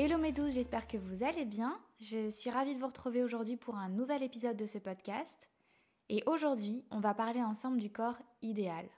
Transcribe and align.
Hello 0.00 0.16
mes 0.16 0.30
douces, 0.30 0.52
j'espère 0.52 0.86
que 0.86 0.96
vous 0.96 1.24
allez 1.24 1.44
bien. 1.44 1.76
Je 1.98 2.30
suis 2.30 2.50
ravie 2.50 2.76
de 2.76 2.78
vous 2.78 2.86
retrouver 2.86 3.24
aujourd'hui 3.24 3.56
pour 3.56 3.74
un 3.74 3.88
nouvel 3.88 4.22
épisode 4.22 4.56
de 4.56 4.64
ce 4.64 4.78
podcast. 4.78 5.48
Et 6.08 6.22
aujourd'hui, 6.26 6.84
on 6.92 7.00
va 7.00 7.14
parler 7.14 7.42
ensemble 7.42 7.80
du 7.80 7.90
corps 7.90 8.14
idéal. 8.40 8.88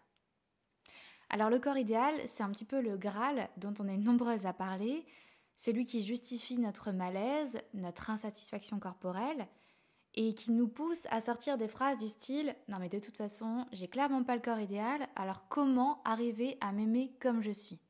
Alors 1.31 1.49
le 1.49 1.59
corps 1.59 1.79
idéal, 1.79 2.13
c'est 2.27 2.43
un 2.43 2.51
petit 2.51 2.67
peu 2.67 2.83
le 2.83 2.99
Graal 2.99 3.49
dont 3.57 3.73
on 3.81 3.89
est 3.89 3.97
nombreuses 3.97 4.45
à 4.45 4.53
parler, 4.53 5.07
celui 5.55 5.87
qui 5.87 6.05
justifie 6.05 6.59
notre 6.59 6.93
malaise, 6.93 7.59
notre 7.73 8.11
insatisfaction 8.11 8.79
corporelle, 8.79 9.47
et 10.13 10.35
qui 10.35 10.53
nous 10.53 10.69
pousse 10.69 11.07
à 11.09 11.23
sortir 11.23 11.57
des 11.57 11.69
phrases 11.69 11.97
du 11.97 12.09
style 12.09 12.55
Non 12.69 12.79
mais 12.79 12.91
de 12.91 12.99
toute 12.99 13.17
façon, 13.17 13.65
j'ai 13.73 13.89
clairement 13.89 14.23
pas 14.23 14.37
le 14.37 14.43
corps 14.43 14.61
idéal, 14.61 15.09
alors 15.17 15.49
comment 15.49 16.03
arriver 16.05 16.59
à 16.61 16.73
m'aimer 16.73 17.17
comme 17.21 17.41
je 17.41 17.53
suis? 17.53 17.81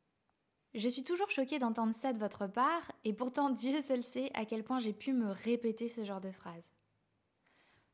Je 0.75 0.89
suis 0.89 1.05
toujours 1.05 1.31
choquée 1.31 1.59
d'entendre 1.59 1.95
ça 1.95 2.13
de 2.13 2.19
votre 2.19 2.47
part, 2.47 2.93
et 3.05 3.13
pourtant 3.13 3.51
Dieu 3.51 3.81
seul 3.83 4.05
sait 4.05 4.31
à 4.35 4.45
quel 4.45 4.63
point 4.63 4.79
j'ai 4.79 4.93
pu 4.93 5.13
me 5.13 5.31
répéter 5.31 5.89
ce 5.89 6.05
genre 6.05 6.21
de 6.21 6.31
phrase. 6.31 6.71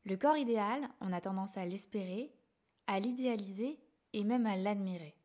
Le 0.05 0.15
corps 0.15 0.37
idéal, 0.37 0.87
on 1.01 1.11
a 1.11 1.21
tendance 1.21 1.57
à 1.57 1.65
l'espérer, 1.65 2.31
à 2.85 2.99
l'idéaliser 2.99 3.79
et 4.13 4.23
même 4.23 4.45
à 4.45 4.55
l'admirer. 4.55 5.15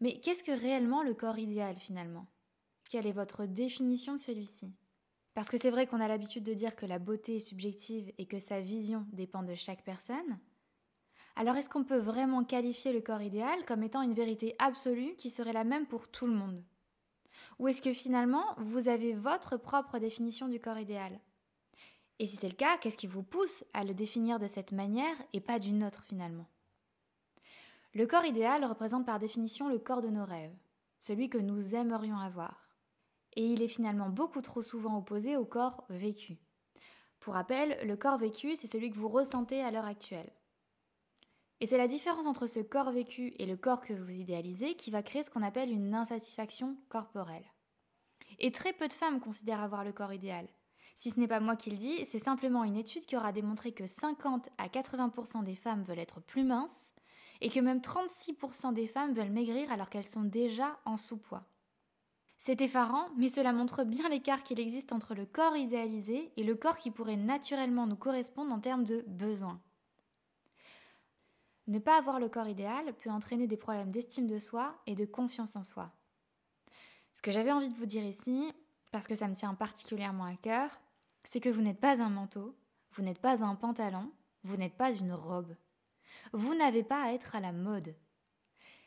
Mais 0.00 0.20
qu'est-ce 0.20 0.44
que 0.44 0.52
réellement 0.52 1.02
le 1.02 1.14
corps 1.14 1.38
idéal 1.38 1.76
finalement? 1.76 2.26
Quelle 2.90 3.06
est 3.06 3.12
votre 3.12 3.46
définition 3.46 4.14
de 4.14 4.20
celui-ci? 4.20 4.74
Parce 5.32 5.48
que 5.48 5.56
c'est 5.56 5.70
vrai 5.70 5.86
qu'on 5.86 6.00
a 6.00 6.08
l'habitude 6.08 6.44
de 6.44 6.54
dire 6.54 6.76
que 6.76 6.86
la 6.86 6.98
beauté 6.98 7.36
est 7.36 7.40
subjective 7.40 8.12
et 8.18 8.26
que 8.26 8.38
sa 8.38 8.60
vision 8.60 9.06
dépend 9.12 9.42
de 9.42 9.54
chaque 9.54 9.84
personne, 9.84 10.38
alors 11.36 11.56
est-ce 11.56 11.68
qu'on 11.68 11.84
peut 11.84 11.98
vraiment 11.98 12.44
qualifier 12.44 12.92
le 12.92 13.00
corps 13.00 13.22
idéal 13.22 13.64
comme 13.66 13.82
étant 13.82 14.02
une 14.02 14.14
vérité 14.14 14.54
absolue 14.58 15.16
qui 15.16 15.30
serait 15.30 15.52
la 15.52 15.64
même 15.64 15.86
pour 15.86 16.08
tout 16.08 16.26
le 16.26 16.34
monde? 16.34 16.62
Ou 17.58 17.68
est-ce 17.68 17.82
que 17.82 17.92
finalement 17.92 18.44
vous 18.58 18.88
avez 18.88 19.14
votre 19.14 19.56
propre 19.56 19.98
définition 19.98 20.48
du 20.48 20.60
corps 20.60 20.78
idéal? 20.78 21.18
Et 22.20 22.26
si 22.26 22.36
c'est 22.36 22.48
le 22.48 22.54
cas, 22.54 22.78
qu'est-ce 22.78 22.98
qui 22.98 23.08
vous 23.08 23.24
pousse 23.24 23.64
à 23.72 23.82
le 23.82 23.94
définir 23.94 24.38
de 24.38 24.46
cette 24.46 24.70
manière 24.70 25.16
et 25.32 25.40
pas 25.40 25.58
d'une 25.58 25.82
autre 25.82 26.04
finalement? 26.04 26.46
Le 27.92 28.06
corps 28.06 28.24
idéal 28.24 28.64
représente 28.64 29.06
par 29.06 29.18
définition 29.18 29.68
le 29.68 29.78
corps 29.78 30.00
de 30.00 30.08
nos 30.08 30.24
rêves, 30.24 30.54
celui 30.98 31.28
que 31.28 31.38
nous 31.38 31.74
aimerions 31.74 32.18
avoir. 32.18 32.68
Et 33.34 33.44
il 33.44 33.62
est 33.62 33.68
finalement 33.68 34.08
beaucoup 34.08 34.42
trop 34.42 34.62
souvent 34.62 34.96
opposé 34.96 35.36
au 35.36 35.44
corps 35.44 35.84
vécu. 35.88 36.38
Pour 37.18 37.34
rappel, 37.34 37.78
le 37.84 37.96
corps 37.96 38.18
vécu, 38.18 38.54
c'est 38.54 38.68
celui 38.68 38.90
que 38.90 38.98
vous 38.98 39.08
ressentez 39.08 39.60
à 39.62 39.72
l'heure 39.72 39.86
actuelle. 39.86 40.30
Et 41.64 41.66
c'est 41.66 41.78
la 41.78 41.88
différence 41.88 42.26
entre 42.26 42.46
ce 42.46 42.60
corps 42.60 42.92
vécu 42.92 43.32
et 43.38 43.46
le 43.46 43.56
corps 43.56 43.80
que 43.80 43.94
vous 43.94 44.10
idéalisez 44.10 44.74
qui 44.74 44.90
va 44.90 45.02
créer 45.02 45.22
ce 45.22 45.30
qu'on 45.30 45.42
appelle 45.42 45.72
une 45.72 45.94
insatisfaction 45.94 46.76
corporelle. 46.90 47.50
Et 48.38 48.52
très 48.52 48.74
peu 48.74 48.86
de 48.86 48.92
femmes 48.92 49.18
considèrent 49.18 49.62
avoir 49.62 49.82
le 49.82 49.94
corps 49.94 50.12
idéal. 50.12 50.46
Si 50.94 51.08
ce 51.08 51.18
n'est 51.18 51.26
pas 51.26 51.40
moi 51.40 51.56
qui 51.56 51.70
le 51.70 51.78
dis, 51.78 52.04
c'est 52.04 52.18
simplement 52.18 52.64
une 52.64 52.76
étude 52.76 53.06
qui 53.06 53.16
aura 53.16 53.32
démontré 53.32 53.72
que 53.72 53.86
50 53.86 54.50
à 54.58 54.68
80% 54.68 55.42
des 55.42 55.54
femmes 55.54 55.80
veulent 55.80 56.00
être 56.00 56.20
plus 56.20 56.44
minces 56.44 56.92
et 57.40 57.48
que 57.48 57.60
même 57.60 57.80
36% 57.80 58.74
des 58.74 58.86
femmes 58.86 59.14
veulent 59.14 59.30
maigrir 59.30 59.72
alors 59.72 59.88
qu'elles 59.88 60.04
sont 60.04 60.24
déjà 60.24 60.78
en 60.84 60.98
sous-poids. 60.98 61.46
C'est 62.36 62.60
effarant, 62.60 63.08
mais 63.16 63.30
cela 63.30 63.54
montre 63.54 63.84
bien 63.84 64.10
l'écart 64.10 64.42
qu'il 64.42 64.60
existe 64.60 64.92
entre 64.92 65.14
le 65.14 65.24
corps 65.24 65.56
idéalisé 65.56 66.30
et 66.36 66.44
le 66.44 66.56
corps 66.56 66.76
qui 66.76 66.90
pourrait 66.90 67.16
naturellement 67.16 67.86
nous 67.86 67.96
correspondre 67.96 68.52
en 68.52 68.60
termes 68.60 68.84
de 68.84 69.02
besoins. 69.08 69.62
Ne 71.66 71.78
pas 71.78 71.98
avoir 71.98 72.20
le 72.20 72.28
corps 72.28 72.48
idéal 72.48 72.92
peut 72.94 73.10
entraîner 73.10 73.46
des 73.46 73.56
problèmes 73.56 73.90
d'estime 73.90 74.26
de 74.26 74.38
soi 74.38 74.74
et 74.86 74.94
de 74.94 75.06
confiance 75.06 75.56
en 75.56 75.64
soi. 75.64 75.90
Ce 77.12 77.22
que 77.22 77.30
j'avais 77.30 77.52
envie 77.52 77.70
de 77.70 77.76
vous 77.76 77.86
dire 77.86 78.04
ici, 78.04 78.52
parce 78.90 79.06
que 79.06 79.14
ça 79.14 79.28
me 79.28 79.34
tient 79.34 79.54
particulièrement 79.54 80.24
à 80.24 80.36
cœur, 80.36 80.70
c'est 81.22 81.40
que 81.40 81.48
vous 81.48 81.62
n'êtes 81.62 81.80
pas 81.80 82.02
un 82.02 82.10
manteau, 82.10 82.54
vous 82.92 83.02
n'êtes 83.02 83.18
pas 83.18 83.42
un 83.42 83.54
pantalon, 83.54 84.10
vous 84.42 84.56
n'êtes 84.56 84.76
pas 84.76 84.92
une 84.92 85.12
robe. 85.12 85.56
Vous 86.32 86.54
n'avez 86.54 86.82
pas 86.82 87.02
à 87.02 87.12
être 87.12 87.34
à 87.34 87.40
la 87.40 87.52
mode. 87.52 87.94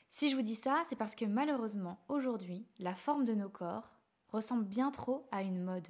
Si 0.09 0.29
je 0.29 0.35
vous 0.35 0.41
dis 0.41 0.55
ça, 0.55 0.83
c'est 0.87 0.95
parce 0.95 1.15
que 1.15 1.25
malheureusement, 1.25 1.99
aujourd'hui, 2.07 2.65
la 2.79 2.95
forme 2.95 3.25
de 3.25 3.33
nos 3.33 3.49
corps 3.49 3.97
ressemble 4.29 4.65
bien 4.65 4.91
trop 4.91 5.27
à 5.31 5.41
une 5.41 5.63
mode. 5.63 5.87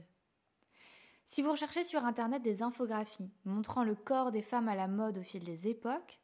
Si 1.26 1.42
vous 1.42 1.52
recherchez 1.52 1.84
sur 1.84 2.06
Internet 2.06 2.42
des 2.42 2.64
infographies 2.64 3.30
montrant 3.44 3.84
le 3.84 3.96
corps 3.96 4.32
des 4.32 4.42
femmes 4.42 4.70
à 4.70 4.76
la 4.76 4.88
mode 4.88 5.18
au 5.18 5.24
fil 5.24 5.44
des 5.44 5.68
époques, 5.68 6.20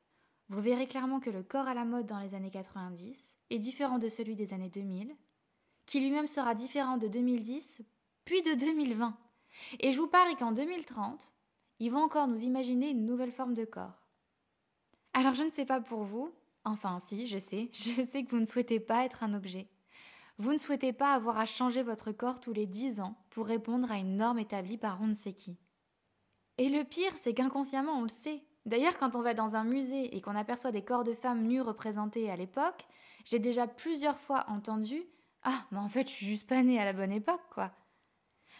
vous 0.54 0.62
verrez 0.62 0.86
clairement 0.86 1.20
que 1.20 1.32
le 1.32 1.42
corps 1.42 1.68
à 1.68 1.74
la 1.74 1.84
mode 1.84 2.06
dans 2.06 2.20
les 2.20 2.36
années 2.36 2.52
90 2.52 3.38
est 3.50 3.58
différent 3.58 3.98
de 3.98 4.08
celui 4.08 4.36
des 4.36 4.54
années 4.54 4.70
2000, 4.70 5.16
qui 5.88 6.00
lui-même 6.00 6.28
sera 6.28 6.54
différent 6.54 6.98
de 6.98 7.08
2010, 7.08 7.82
puis 8.24 8.42
de 8.44 8.54
2020. 8.54 9.18
Et 9.80 9.92
je 9.92 9.98
vous 9.98 10.08
parie 10.08 10.36
qu'en 10.36 10.52
2030, 10.52 11.34
ils 11.80 11.92
vont 11.92 12.04
encore 12.04 12.28
nous 12.28 12.44
imaginer 12.44 12.92
une 12.92 13.06
nouvelle 13.06 13.32
forme 13.32 13.56
de 13.56 13.66
corps. 13.66 14.08
Alors 15.14 15.34
je 15.34 15.42
ne 15.42 15.50
sais 15.50 15.66
pas 15.66 15.82
pour 15.82 16.04
vous, 16.04 16.32
enfin 16.66 17.00
si, 17.00 17.26
je 17.26 17.40
sais, 17.40 17.70
je 17.74 18.04
sais 18.04 18.24
que 18.24 18.30
vous 18.30 18.40
ne 18.40 18.46
souhaitez 18.46 18.80
pas 18.80 19.06
être 19.06 19.24
un 19.24 19.34
objet. 19.34 19.68
Vous 20.38 20.54
ne 20.54 20.60
souhaitez 20.60 20.94
pas 20.94 21.14
avoir 21.14 21.40
à 21.40 21.48
changer 21.48 21.82
votre 21.82 22.12
corps 22.12 22.40
tous 22.40 22.54
les 22.54 22.68
10 22.68 23.00
ans 23.00 23.16
pour 23.32 23.48
répondre 23.48 23.92
à 23.92 23.98
une 23.98 24.18
norme 24.18 24.40
établie 24.40 24.78
par 24.78 25.02
on 25.02 25.08
ne 25.08 25.14
sait 25.16 25.34
qui. 25.34 25.58
Et 26.60 26.70
le 26.70 26.84
pire, 26.84 27.14
c'est 27.18 27.34
qu'inconsciemment 27.34 27.98
on 27.98 28.04
le 28.04 28.10
sait. 28.10 28.44
D'ailleurs, 28.66 28.98
quand 28.98 29.16
on 29.16 29.22
va 29.22 29.34
dans 29.34 29.56
un 29.56 29.64
musée 29.64 30.16
et 30.16 30.22
qu'on 30.22 30.36
aperçoit 30.36 30.72
des 30.72 30.84
corps 30.84 31.04
de 31.04 31.14
femmes 31.14 31.44
nues 31.44 31.62
représentés 31.62 32.32
à 32.32 32.36
l'époque, 32.36 32.88
j'ai 33.26 33.40
déjà 33.40 33.68
plusieurs 33.68 34.20
fois 34.20 34.46
entendu 34.48 35.04
Ah, 35.44 35.66
mais 35.72 35.80
en 35.80 35.90
fait, 35.90 36.08
je 36.08 36.14
suis 36.14 36.26
juste 36.26 36.48
pas 36.48 36.64
née 36.64 36.80
à 36.80 36.86
la 36.86 36.94
bonne 36.94 37.12
époque, 37.12 37.44
quoi. 37.52 37.72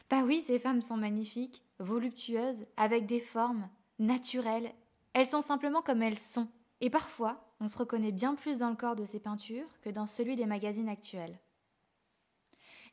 Bah 0.10 0.24
oui, 0.26 0.42
ces 0.42 0.60
femmes 0.60 0.82
sont 0.82 0.98
magnifiques, 0.98 1.64
voluptueuses, 1.80 2.66
avec 2.78 3.06
des 3.06 3.22
formes, 3.22 3.70
naturelles. 4.00 4.74
Elles 5.14 5.26
sont 5.26 5.42
simplement 5.42 5.82
comme 5.82 6.04
elles 6.04 6.20
sont. 6.20 6.50
Et 6.82 6.90
parfois, 6.90 7.56
on 7.62 7.68
se 7.68 7.78
reconnaît 7.78 8.12
bien 8.12 8.36
plus 8.36 8.58
dans 8.60 8.70
le 8.70 8.76
corps 8.76 8.96
de 8.96 9.06
ces 9.06 9.20
peintures 9.20 9.68
que 9.82 9.90
dans 9.90 10.08
celui 10.08 10.36
des 10.36 10.46
magazines 10.46 10.90
actuels. 10.90 11.40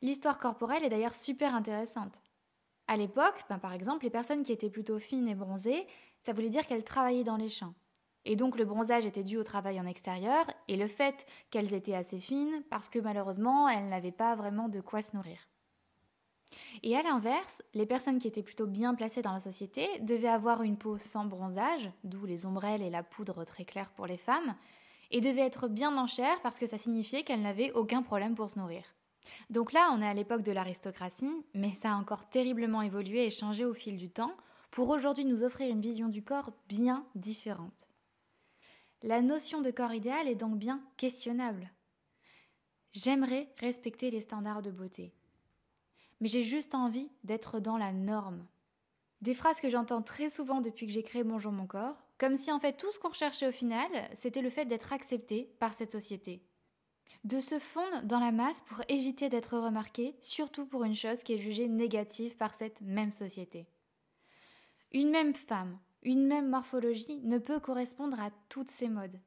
L'histoire 0.01 0.39
corporelle 0.39 0.83
est 0.83 0.89
d'ailleurs 0.89 1.15
super 1.15 1.53
intéressante. 1.53 2.21
À 2.91 2.97
l'époque, 2.97 3.45
ben, 3.47 3.57
par 3.57 3.71
exemple, 3.71 4.03
les 4.03 4.09
personnes 4.09 4.43
qui 4.43 4.51
étaient 4.51 4.69
plutôt 4.69 4.99
fines 4.99 5.29
et 5.29 5.33
bronzées, 5.33 5.87
ça 6.19 6.33
voulait 6.33 6.49
dire 6.49 6.67
qu'elles 6.67 6.83
travaillaient 6.83 7.23
dans 7.23 7.37
les 7.37 7.47
champs. 7.47 7.73
Et 8.25 8.35
donc 8.35 8.57
le 8.57 8.65
bronzage 8.65 9.05
était 9.05 9.23
dû 9.23 9.37
au 9.37 9.45
travail 9.45 9.79
en 9.79 9.85
extérieur 9.85 10.45
et 10.67 10.75
le 10.75 10.87
fait 10.87 11.25
qu'elles 11.51 11.73
étaient 11.73 11.95
assez 11.95 12.19
fines 12.19 12.63
parce 12.69 12.89
que 12.89 12.99
malheureusement 12.99 13.69
elles 13.69 13.87
n'avaient 13.87 14.11
pas 14.11 14.35
vraiment 14.35 14.67
de 14.67 14.81
quoi 14.81 15.01
se 15.01 15.15
nourrir. 15.15 15.37
Et 16.83 16.97
à 16.97 17.01
l'inverse, 17.01 17.63
les 17.73 17.85
personnes 17.85 18.19
qui 18.19 18.27
étaient 18.27 18.43
plutôt 18.43 18.67
bien 18.67 18.93
placées 18.93 19.21
dans 19.21 19.31
la 19.31 19.39
société 19.39 19.87
devaient 20.01 20.27
avoir 20.27 20.61
une 20.61 20.77
peau 20.77 20.97
sans 20.97 21.23
bronzage, 21.23 21.89
d'où 22.03 22.25
les 22.25 22.45
ombrelles 22.45 22.81
et 22.81 22.89
la 22.89 23.03
poudre 23.03 23.45
très 23.45 23.63
claire 23.63 23.91
pour 23.91 24.05
les 24.05 24.17
femmes, 24.17 24.53
et 25.11 25.21
devaient 25.21 25.47
être 25.47 25.69
bien 25.69 25.95
en 25.95 26.07
chair 26.07 26.41
parce 26.41 26.59
que 26.59 26.67
ça 26.67 26.77
signifiait 26.77 27.23
qu'elles 27.23 27.41
n'avaient 27.41 27.71
aucun 27.71 28.01
problème 28.01 28.35
pour 28.35 28.49
se 28.49 28.59
nourrir. 28.59 28.83
Donc 29.49 29.73
là, 29.73 29.91
on 29.93 30.01
est 30.01 30.07
à 30.07 30.13
l'époque 30.13 30.43
de 30.43 30.51
l'aristocratie, 30.51 31.45
mais 31.53 31.71
ça 31.71 31.91
a 31.91 31.95
encore 31.95 32.29
terriblement 32.29 32.81
évolué 32.81 33.25
et 33.25 33.29
changé 33.29 33.65
au 33.65 33.73
fil 33.73 33.97
du 33.97 34.09
temps 34.09 34.35
pour 34.71 34.89
aujourd'hui 34.89 35.25
nous 35.25 35.43
offrir 35.43 35.69
une 35.69 35.81
vision 35.81 36.07
du 36.07 36.23
corps 36.23 36.53
bien 36.67 37.05
différente. 37.15 37.87
La 39.03 39.21
notion 39.21 39.61
de 39.61 39.71
corps 39.71 39.93
idéal 39.93 40.27
est 40.27 40.35
donc 40.35 40.57
bien 40.57 40.81
questionnable. 40.97 41.71
J'aimerais 42.93 43.49
respecter 43.57 44.11
les 44.11 44.21
standards 44.21 44.61
de 44.61 44.71
beauté, 44.71 45.13
mais 46.19 46.27
j'ai 46.27 46.43
juste 46.43 46.75
envie 46.75 47.09
d'être 47.23 47.59
dans 47.59 47.77
la 47.77 47.91
norme. 47.91 48.45
Des 49.21 49.33
phrases 49.33 49.61
que 49.61 49.69
j'entends 49.69 50.01
très 50.01 50.29
souvent 50.29 50.61
depuis 50.61 50.87
que 50.87 50.93
j'ai 50.93 51.03
créé 51.03 51.23
Bonjour 51.23 51.51
mon 51.51 51.67
corps, 51.67 51.95
comme 52.17 52.37
si 52.37 52.51
en 52.51 52.59
fait 52.59 52.77
tout 52.77 52.91
ce 52.91 52.99
qu'on 52.99 53.09
recherchait 53.09 53.47
au 53.47 53.51
final, 53.51 53.89
c'était 54.13 54.41
le 54.41 54.49
fait 54.49 54.65
d'être 54.65 54.93
accepté 54.93 55.53
par 55.59 55.73
cette 55.73 55.91
société 55.91 56.43
de 57.23 57.39
se 57.39 57.59
fondre 57.59 58.03
dans 58.03 58.19
la 58.19 58.31
masse 58.31 58.61
pour 58.61 58.81
éviter 58.89 59.29
d'être 59.29 59.57
remarqué, 59.57 60.15
surtout 60.21 60.65
pour 60.65 60.83
une 60.83 60.95
chose 60.95 61.23
qui 61.23 61.33
est 61.33 61.37
jugée 61.37 61.67
négative 61.67 62.35
par 62.37 62.55
cette 62.55 62.81
même 62.81 63.11
société. 63.11 63.67
Une 64.91 65.09
même 65.09 65.33
femme, 65.33 65.77
une 66.03 66.25
même 66.25 66.49
morphologie 66.49 67.21
ne 67.23 67.37
peut 67.37 67.59
correspondre 67.59 68.19
à 68.19 68.31
toutes 68.49 68.71
ces 68.71 68.89
modes. 68.89 69.19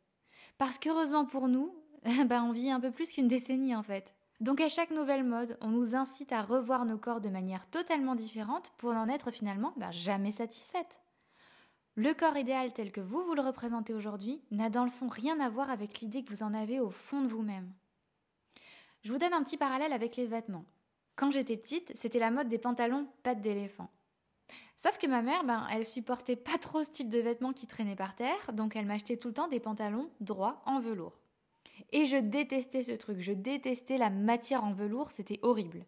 Parce 0.59 0.79
qu'heureusement 0.79 1.25
pour 1.25 1.49
nous, 1.49 1.75
ben 2.27 2.43
on 2.45 2.53
vit 2.53 2.71
un 2.71 2.81
peu 2.81 2.91
plus 2.91 3.13
qu'une 3.13 3.29
décennie 3.29 3.75
en 3.75 3.83
fait. 3.83 4.15
Donc 4.41 4.61
à 4.61 4.69
chaque 4.69 4.91
nouvelle 4.91 5.25
mode, 5.25 5.57
on 5.61 5.69
nous 5.69 5.95
incite 5.95 6.33
à 6.33 6.43
revoir 6.43 6.85
nos 6.85 6.99
corps 6.99 7.21
de 7.21 7.29
manière 7.29 7.69
totalement 7.71 8.15
différente 8.15 8.73
pour 8.77 8.93
n'en 8.93 9.09
être 9.09 9.31
finalement 9.31 9.73
ben, 9.77 9.93
jamais 9.93 10.33
satisfaite. 10.33 11.01
Le 11.97 12.13
corps 12.13 12.37
idéal 12.37 12.73
tel 12.73 12.91
que 12.91 13.01
vous 13.01 13.23
vous 13.23 13.35
le 13.35 13.43
représentez 13.43 13.95
aujourd'hui 13.95 14.43
n'a 14.51 14.69
dans 14.69 14.85
le 14.85 14.91
fond 14.91 15.07
rien 15.07 15.39
à 15.39 15.49
voir 15.49 15.71
avec 15.71 16.01
l'idée 16.01 16.25
que 16.25 16.31
vous 16.31 16.43
en 16.43 16.53
avez 16.53 16.81
au 16.81 16.91
fond 16.91 17.21
de 17.21 17.29
vous-même. 17.29 17.73
Je 19.03 19.13
vous 19.13 19.19
donne 19.19 19.33
un 19.33 19.45
petit 19.45 19.57
parallèle 19.57 19.93
avec 19.93 20.17
les 20.17 20.27
vêtements. 20.27 20.65
Quand 21.15 21.31
j'étais 21.31 21.57
petite, 21.57 21.93
c'était 21.95 22.19
la 22.19 22.33
mode 22.33 22.49
des 22.49 22.59
pantalons 22.59 23.07
pattes 23.23 23.41
d'éléphant. 23.41 23.91
Sauf 24.77 24.99
que 24.99 25.07
ma 25.07 25.23
mère, 25.23 25.45
ben, 25.45 25.69
elle 25.71 25.87
supportait 25.87 26.35
pas 26.35 26.59
trop 26.59 26.83
ce 26.83 26.91
type 26.91 27.09
de 27.09 27.21
vêtements 27.21 27.53
qui 27.53 27.69
traînaient 27.69 27.95
par 27.95 28.17
terre, 28.17 28.53
donc 28.53 28.75
elle 28.75 28.87
m'achetait 28.87 29.17
tout 29.17 29.29
le 29.29 29.35
temps 29.35 29.47
des 29.47 29.61
pantalons 29.61 30.11
droits 30.21 30.63
en 30.67 30.81
velours. 30.81 31.21
Et 31.93 32.07
je 32.07 32.17
détestais 32.17 32.83
ce 32.83 32.93
truc, 32.93 33.21
je 33.21 33.33
détestais 33.33 33.99
la 33.99 34.11
matière 34.11 34.65
en 34.65 34.73
velours, 34.73 35.13
c'était 35.13 35.39
horrible. 35.43 35.87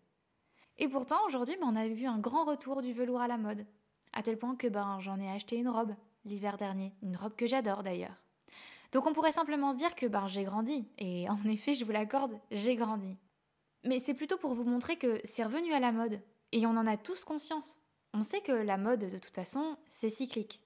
Et 0.78 0.86
pourtant, 0.86 1.18
aujourd'hui, 1.26 1.56
ben, 1.60 1.66
on 1.68 1.74
a 1.74 1.88
vu 1.88 2.06
un 2.06 2.18
grand 2.20 2.44
retour 2.44 2.80
du 2.80 2.92
velours 2.92 3.20
à 3.20 3.26
la 3.26 3.38
mode 3.38 3.66
à 4.16 4.22
tel 4.22 4.38
point 4.38 4.56
que 4.56 4.66
ben, 4.66 4.98
j'en 4.98 5.20
ai 5.20 5.30
acheté 5.30 5.56
une 5.56 5.68
robe 5.68 5.94
l'hiver 6.24 6.56
dernier, 6.56 6.92
une 7.02 7.16
robe 7.16 7.36
que 7.36 7.46
j'adore 7.46 7.82
d'ailleurs. 7.82 8.24
Donc 8.92 9.06
on 9.06 9.12
pourrait 9.12 9.30
simplement 9.30 9.72
se 9.72 9.78
dire 9.78 9.94
que 9.94 10.06
ben, 10.06 10.26
j'ai 10.26 10.42
grandi, 10.44 10.88
et 10.98 11.28
en 11.28 11.38
effet, 11.48 11.74
je 11.74 11.84
vous 11.84 11.92
l'accorde, 11.92 12.40
j'ai 12.50 12.76
grandi. 12.76 13.16
Mais 13.84 13.98
c'est 13.98 14.14
plutôt 14.14 14.38
pour 14.38 14.54
vous 14.54 14.64
montrer 14.64 14.96
que 14.96 15.20
c'est 15.24 15.44
revenu 15.44 15.72
à 15.72 15.80
la 15.80 15.92
mode, 15.92 16.20
et 16.52 16.66
on 16.66 16.76
en 16.76 16.86
a 16.86 16.96
tous 16.96 17.24
conscience. 17.24 17.78
On 18.14 18.22
sait 18.22 18.40
que 18.40 18.52
la 18.52 18.78
mode, 18.78 19.00
de 19.00 19.18
toute 19.18 19.34
façon, 19.34 19.76
c'est 19.88 20.10
cyclique. 20.10 20.62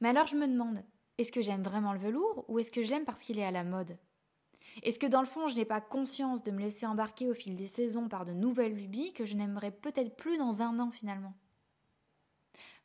Mais 0.00 0.10
alors 0.10 0.26
je 0.26 0.36
me 0.36 0.46
demande, 0.46 0.84
est-ce 1.16 1.32
que 1.32 1.40
j'aime 1.40 1.62
vraiment 1.62 1.94
le 1.94 1.98
velours, 1.98 2.44
ou 2.48 2.58
est-ce 2.58 2.70
que 2.70 2.82
je 2.82 2.90
l'aime 2.90 3.06
parce 3.06 3.22
qu'il 3.22 3.38
est 3.38 3.44
à 3.44 3.50
la 3.50 3.64
mode? 3.64 3.96
Est-ce 4.82 4.98
que 4.98 5.06
dans 5.06 5.20
le 5.20 5.26
fond, 5.26 5.48
je 5.48 5.56
n'ai 5.56 5.64
pas 5.64 5.80
conscience 5.80 6.42
de 6.42 6.50
me 6.50 6.60
laisser 6.60 6.84
embarquer 6.84 7.30
au 7.30 7.34
fil 7.34 7.56
des 7.56 7.66
saisons 7.66 8.08
par 8.08 8.26
de 8.26 8.32
nouvelles 8.32 8.74
lubies 8.74 9.14
que 9.14 9.24
je 9.24 9.34
n'aimerais 9.34 9.70
peut-être 9.70 10.16
plus 10.16 10.36
dans 10.36 10.60
un 10.60 10.78
an 10.78 10.90
finalement? 10.90 11.32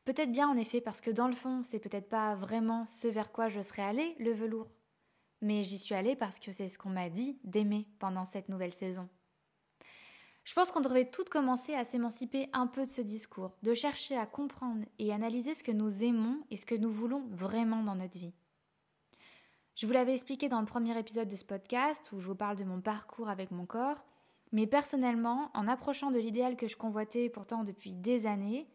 Peut-être 0.06 0.32
bien 0.32 0.50
en 0.50 0.58
effet 0.58 0.82
parce 0.82 1.02
que 1.02 1.12
dans 1.12 1.28
le 1.28 1.36
fond, 1.36 1.62
c'est 1.64 1.80
peut-être 1.80 2.10
pas 2.10 2.36
vraiment 2.36 2.86
ce 2.88 3.08
vers 3.08 3.32
quoi 3.32 3.50
je 3.50 3.62
serais 3.62 3.84
allée, 3.84 4.16
le 4.20 4.32
velours. 4.32 4.70
Mais 5.42 5.64
j'y 5.64 5.78
suis 5.78 5.96
allée 5.96 6.16
parce 6.16 6.40
que 6.40 6.52
c'est 6.52 6.70
ce 6.70 6.78
qu'on 6.78 6.90
m'a 6.90 7.10
dit 7.10 7.40
d'aimer 7.44 7.88
pendant 8.00 8.26
cette 8.26 8.50
nouvelle 8.50 8.74
saison. 8.74 9.10
Je 10.44 10.56
pense 10.56 10.72
qu'on 10.72 10.82
devrait 10.82 11.10
toutes 11.10 11.30
commencer 11.30 11.76
à 11.76 11.86
s'émanciper 11.86 12.50
un 12.52 12.66
peu 12.66 12.86
de 12.86 12.90
ce 12.90 13.02
discours, 13.02 13.56
de 13.62 13.76
chercher 13.76 14.18
à 14.18 14.26
comprendre 14.26 14.86
et 14.98 15.14
analyser 15.14 15.54
ce 15.54 15.64
que 15.64 15.72
nous 15.72 16.04
aimons 16.04 16.42
et 16.50 16.58
ce 16.58 16.66
que 16.66 16.76
nous 16.76 16.92
voulons 16.92 17.28
vraiment 17.30 17.84
dans 17.84 17.96
notre 17.96 18.18
vie. 18.18 18.34
Je 19.76 19.86
vous 19.86 19.94
l'avais 19.94 20.14
expliqué 20.14 20.50
dans 20.50 20.60
le 20.60 20.66
premier 20.66 20.98
épisode 20.98 21.30
de 21.30 21.36
ce 21.36 21.46
podcast 21.46 22.12
où 22.12 22.20
je 22.20 22.28
vous 22.28 22.36
parle 22.36 22.58
de 22.58 22.64
mon 22.64 22.82
parcours 22.82 23.30
avec 23.30 23.52
mon 23.52 23.66
corps, 23.66 24.04
mais 24.52 24.68
personnellement, 24.68 25.52
en 25.54 25.68
approchant 25.68 26.12
de 26.12 26.20
l'idéal 26.20 26.58
que 26.58 26.68
je 26.68 26.76
convoitais 26.76 27.30
pourtant 27.30 27.64
depuis 27.64 27.94
des 27.94 28.26
années, 28.26 28.68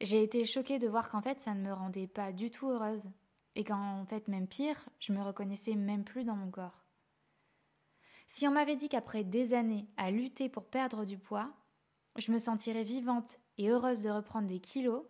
j'ai 0.00 0.22
été 0.22 0.44
choquée 0.44 0.78
de 0.78 0.88
voir 0.88 1.10
qu'en 1.10 1.22
fait 1.22 1.40
ça 1.40 1.54
ne 1.54 1.62
me 1.62 1.72
rendait 1.72 2.06
pas 2.06 2.32
du 2.32 2.50
tout 2.50 2.70
heureuse. 2.70 3.10
Et 3.56 3.64
qu'en 3.64 4.06
fait, 4.06 4.28
même 4.28 4.46
pire, 4.46 4.88
je 5.00 5.12
me 5.12 5.22
reconnaissais 5.22 5.74
même 5.74 6.04
plus 6.04 6.24
dans 6.24 6.36
mon 6.36 6.50
corps. 6.50 6.84
Si 8.28 8.46
on 8.46 8.52
m'avait 8.52 8.76
dit 8.76 8.88
qu'après 8.88 9.24
des 9.24 9.54
années 9.54 9.88
à 9.96 10.12
lutter 10.12 10.48
pour 10.48 10.64
perdre 10.64 11.04
du 11.04 11.18
poids, 11.18 11.50
je 12.16 12.30
me 12.30 12.38
sentirais 12.38 12.84
vivante 12.84 13.40
et 13.58 13.68
heureuse 13.68 14.02
de 14.02 14.10
reprendre 14.10 14.46
des 14.46 14.60
kilos, 14.60 15.04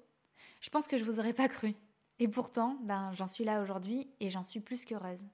je 0.63 0.71
pense 0.71 0.87
que 0.87 0.97
je 0.97 1.05
vous 1.05 1.21
aurais 1.21 1.35
pas 1.35 1.49
cru. 1.49 1.75
Et 2.19 2.29
pourtant, 2.29 2.79
ben, 2.83 3.13
j'en 3.15 3.29
suis 3.29 3.45
là 3.45 3.63
aujourd'hui 3.63 4.11
et 4.21 4.31
j'en 4.31 4.45
suis 4.45 4.61
plus 4.61 4.85
qu'heureuse. 4.85 5.25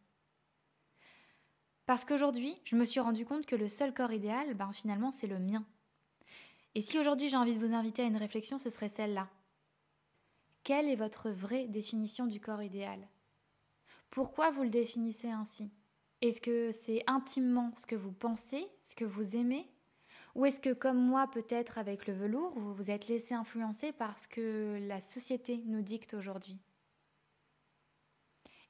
Parce 1.86 2.04
qu'aujourd'hui, 2.04 2.60
je 2.64 2.74
me 2.74 2.84
suis 2.84 3.00
rendu 3.00 3.24
compte 3.24 3.46
que 3.46 3.56
le 3.56 3.68
seul 3.68 3.94
corps 3.94 4.12
idéal, 4.12 4.54
ben, 4.54 4.72
finalement, 4.72 5.12
c'est 5.12 5.28
le 5.28 5.38
mien. 5.38 5.64
Et 6.74 6.80
si 6.80 6.98
aujourd'hui 6.98 7.28
j'ai 7.28 7.36
envie 7.36 7.56
de 7.56 7.64
vous 7.64 7.74
inviter 7.74 8.02
à 8.02 8.06
une 8.06 8.16
réflexion, 8.16 8.58
ce 8.58 8.70
serait 8.70 8.88
celle-là. 8.88 9.28
Quelle 10.66 10.88
est 10.88 10.96
votre 10.96 11.30
vraie 11.30 11.68
définition 11.68 12.26
du 12.26 12.40
corps 12.40 12.60
idéal? 12.60 12.98
Pourquoi 14.10 14.50
vous 14.50 14.64
le 14.64 14.68
définissez 14.68 15.30
ainsi? 15.30 15.70
Est-ce 16.22 16.40
que 16.40 16.72
c'est 16.72 17.04
intimement 17.06 17.72
ce 17.76 17.86
que 17.86 17.94
vous 17.94 18.10
pensez, 18.10 18.66
ce 18.82 18.96
que 18.96 19.04
vous 19.04 19.36
aimez? 19.36 19.70
Ou 20.34 20.44
est-ce 20.44 20.58
que, 20.58 20.72
comme 20.72 20.98
moi, 20.98 21.30
peut-être 21.30 21.78
avec 21.78 22.08
le 22.08 22.14
velours, 22.14 22.58
vous 22.58 22.74
vous 22.74 22.90
êtes 22.90 23.06
laissé 23.06 23.32
influencer 23.32 23.92
par 23.92 24.18
ce 24.18 24.26
que 24.26 24.84
la 24.88 25.00
société 25.00 25.62
nous 25.66 25.82
dicte 25.82 26.14
aujourd'hui? 26.14 26.58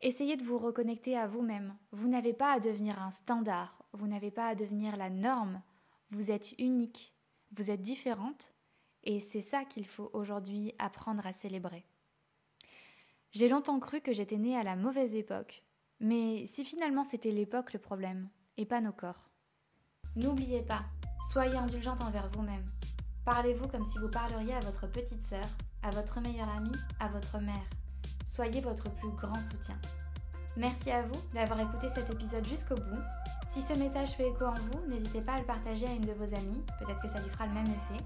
Essayez 0.02 0.36
de 0.36 0.44
vous 0.44 0.58
reconnecter 0.58 1.16
à 1.16 1.26
vous-même. 1.26 1.74
Vous 1.92 2.08
n'avez 2.08 2.34
pas 2.34 2.52
à 2.52 2.60
devenir 2.60 3.00
un 3.00 3.10
standard, 3.10 3.82
vous 3.94 4.06
n'avez 4.06 4.30
pas 4.30 4.48
à 4.48 4.54
devenir 4.54 4.98
la 4.98 5.08
norme. 5.08 5.62
Vous 6.10 6.30
êtes 6.30 6.52
unique, 6.58 7.14
vous 7.56 7.70
êtes 7.70 7.80
différente 7.80 8.52
et 9.06 9.20
c'est 9.20 9.40
ça 9.40 9.64
qu'il 9.64 9.86
faut 9.86 10.10
aujourd'hui 10.12 10.74
apprendre 10.78 11.26
à 11.26 11.32
célébrer. 11.32 11.86
J'ai 13.30 13.48
longtemps 13.48 13.80
cru 13.80 14.00
que 14.00 14.12
j'étais 14.12 14.36
née 14.36 14.56
à 14.56 14.64
la 14.64 14.76
mauvaise 14.76 15.14
époque, 15.14 15.62
mais 16.00 16.46
si 16.46 16.64
finalement 16.64 17.04
c'était 17.04 17.30
l'époque 17.30 17.72
le 17.72 17.78
problème, 17.78 18.28
et 18.58 18.66
pas 18.66 18.80
nos 18.80 18.92
corps. 18.92 19.30
N'oubliez 20.16 20.62
pas, 20.62 20.82
soyez 21.30 21.56
indulgente 21.56 22.00
envers 22.00 22.28
vous-même. 22.30 22.64
Parlez-vous 23.24 23.68
comme 23.68 23.86
si 23.86 23.98
vous 23.98 24.10
parleriez 24.10 24.54
à 24.54 24.60
votre 24.60 24.86
petite 24.86 25.22
sœur, 25.22 25.46
à 25.82 25.90
votre 25.90 26.20
meilleure 26.20 26.48
amie, 26.48 26.76
à 27.00 27.08
votre 27.08 27.38
mère. 27.38 27.68
Soyez 28.24 28.60
votre 28.60 28.90
plus 28.96 29.10
grand 29.10 29.40
soutien. 29.40 29.78
Merci 30.56 30.90
à 30.90 31.02
vous 31.02 31.20
d'avoir 31.34 31.60
écouté 31.60 31.88
cet 31.94 32.10
épisode 32.10 32.46
jusqu'au 32.46 32.76
bout. 32.76 33.02
Si 33.50 33.60
ce 33.62 33.74
message 33.74 34.10
fait 34.10 34.28
écho 34.28 34.44
en 34.44 34.54
vous, 34.54 34.86
n'hésitez 34.88 35.20
pas 35.20 35.34
à 35.34 35.38
le 35.38 35.44
partager 35.44 35.86
à 35.86 35.92
une 35.92 36.06
de 36.06 36.12
vos 36.12 36.34
amies, 36.34 36.62
peut-être 36.78 37.00
que 37.00 37.08
ça 37.08 37.20
lui 37.20 37.30
fera 37.30 37.46
le 37.46 37.54
même 37.54 37.66
effet. 37.66 38.04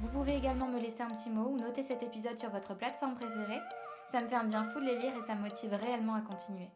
Vous 0.00 0.08
pouvez 0.08 0.36
également 0.36 0.68
me 0.68 0.78
laisser 0.78 1.02
un 1.02 1.08
petit 1.08 1.30
mot 1.30 1.50
ou 1.50 1.58
noter 1.58 1.82
cet 1.82 2.02
épisode 2.02 2.38
sur 2.38 2.50
votre 2.50 2.74
plateforme 2.74 3.14
préférée. 3.14 3.60
Ça 4.06 4.20
me 4.20 4.28
fait 4.28 4.36
un 4.36 4.44
bien 4.44 4.64
fou 4.64 4.80
de 4.80 4.84
les 4.84 4.98
lire 4.98 5.12
et 5.16 5.26
ça 5.26 5.34
me 5.34 5.42
motive 5.42 5.74
réellement 5.74 6.14
à 6.14 6.20
continuer. 6.20 6.68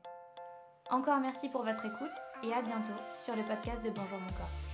Encore 0.90 1.18
merci 1.20 1.48
pour 1.48 1.62
votre 1.62 1.86
écoute 1.86 2.12
et 2.42 2.52
à 2.52 2.60
bientôt 2.62 2.92
sur 3.16 3.36
le 3.36 3.42
podcast 3.44 3.82
de 3.84 3.90
Bonjour 3.90 4.18
mon 4.18 4.32
corps. 4.36 4.71